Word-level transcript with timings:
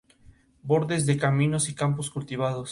Bordes 0.63 1.05
de 1.05 1.15
caminos 1.15 1.69
y 1.69 1.75
campos 1.75 2.09
cultivados. 2.09 2.69